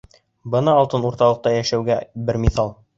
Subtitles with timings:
[0.55, 2.79] Бына алтын урталыҡта йәшәүгә бер миҫал.